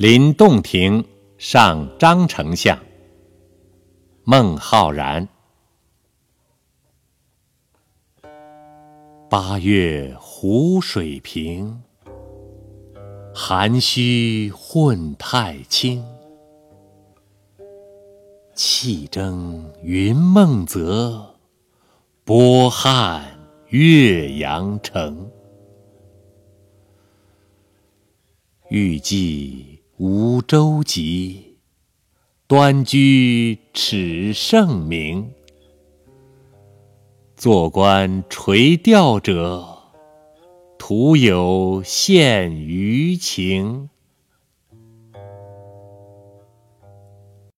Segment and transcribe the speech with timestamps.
[0.00, 1.04] 临洞庭
[1.36, 2.78] 上张丞相。
[4.24, 5.28] 孟浩然。
[9.28, 11.82] 八月湖水平，
[13.34, 16.02] 涵虚混太清。
[18.54, 21.34] 气蒸云梦泽，
[22.24, 23.38] 波撼
[23.68, 25.30] 岳阳城。
[28.70, 29.78] 欲寄。
[30.02, 31.42] 无舟楫，
[32.46, 35.30] 端居耻圣明。
[37.36, 39.78] 坐观垂钓者，
[40.78, 43.90] 徒有羡鱼情。